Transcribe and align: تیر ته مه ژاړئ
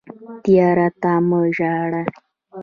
تیر 0.43 0.77
ته 1.01 1.11
مه 1.27 1.39
ژاړئ 1.55 2.05